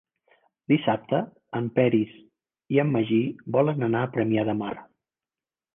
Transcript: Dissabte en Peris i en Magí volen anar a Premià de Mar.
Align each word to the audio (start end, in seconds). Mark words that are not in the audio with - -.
Dissabte 0.71 1.19
en 1.59 1.67
Peris 1.77 2.15
i 2.77 2.83
en 2.85 2.93
Magí 2.97 3.23
volen 3.59 3.91
anar 3.91 4.05
a 4.09 4.13
Premià 4.19 4.49
de 4.51 4.61
Mar. 4.65 4.77